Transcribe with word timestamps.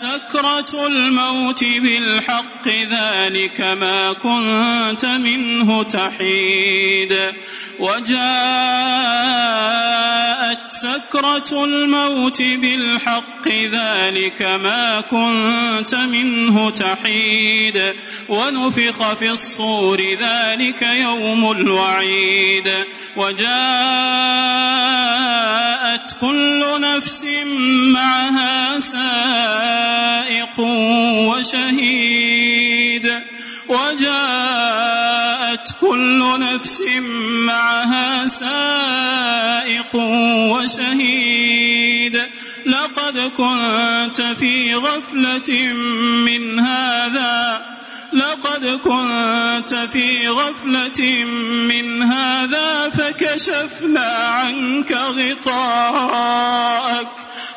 سكرة 0.00 0.86
الموت 0.86 1.64
بالحق 1.64 2.68
ذلك 2.68 3.60
ما 3.60 4.12
كنت 4.12 5.04
منه 5.04 5.82
تحيد. 5.82 7.32
وجاءت 7.78 8.18
سكرة 10.70 11.64
الموت 11.64 12.42
بالحق 12.42 13.48
ذلك 13.48 14.42
ما 14.42 15.00
كنت 15.00 15.94
منه 15.94 16.70
تحيد. 16.70 17.94
ونفخ 18.28 19.14
في 19.14 19.30
الصور 19.30 20.00
ذلك 20.00 20.82
يوم 20.82 21.50
الوعيد. 21.50 22.84
وجاءت 23.16 23.48
كل 26.20 26.64
نفس 26.80 27.24
معها 27.94 28.78
وشهيد 31.28 33.06
وجاءت 33.68 35.74
كل 35.80 36.24
نفس 36.40 36.82
معها 37.46 38.26
سائق 38.26 39.94
وشهيد 40.52 42.22
لقد 42.66 43.18
كنت 43.18 44.20
في 44.38 44.74
غفلة 44.74 45.72
من 46.26 46.58
هذا 46.58 47.66
لقد 48.12 48.66
كنت 48.66 49.74
في 49.92 50.28
غفلة 50.28 51.24
من 51.68 52.02
هذا 52.02 52.90
فكشفنا 52.90 54.06
عنك 54.06 54.92
غطاءك 54.92 56.48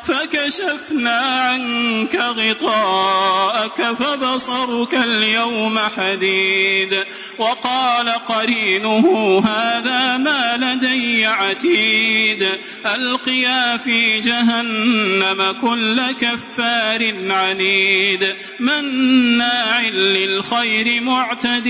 فكشفنا 0.04 1.18
عنك 1.18 2.16
غطاءك. 2.16 3.41
فبصرك 3.68 4.94
اليوم 4.94 5.78
حديد. 5.78 7.04
وقال 7.38 8.08
قرينه 8.08 9.38
هذا 9.46 10.16
ما 10.16 10.56
لدي 10.56 11.26
عتيد. 11.26 12.48
ألقيا 12.94 13.76
في 13.76 14.20
جهنم 14.20 15.54
كل 15.60 16.12
كفار 16.20 17.14
عنيد. 17.30 18.34
مناع 18.60 19.80
للخير 19.80 21.00
معتد 21.00 21.68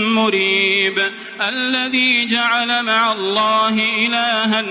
مريب. 0.00 1.10
الذي 1.48 2.26
جعل 2.26 2.82
مع 2.82 3.12
الله 3.12 3.68
إلها 4.06 4.64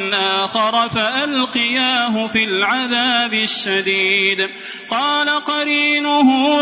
آخر 0.46 0.90
فألقياه 0.90 2.28
في 2.28 2.44
العذاب 2.44 3.34
الشديد. 3.34 4.50
قال 4.90 5.30
قرينه 5.30 6.62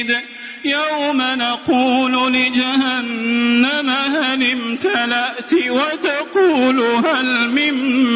يوم 0.71 1.21
نقول 1.21 2.33
لجهنم 2.33 3.89
هل 3.89 4.51
امتلأت 4.51 5.53
وتقول 5.53 6.81
هل 6.81 7.49
من 7.49 7.73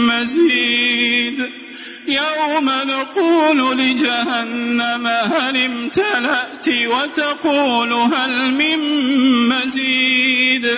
مزيد؟ 0.07 1.49
يوم 2.07 2.69
نقول 2.69 3.77
لجهنم 3.77 5.07
هل 5.07 5.57
امتلأت 5.57 6.67
وتقول 6.67 7.93
هل 7.93 8.51
من 8.51 8.79
مزيد؟ 9.49 10.77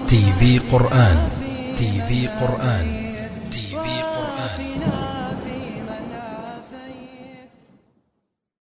تي 0.07 0.33
في 0.39 0.59
قرآن 0.71 1.17
تي 1.77 2.01
في 2.09 2.27
قرآن. 2.27 3.02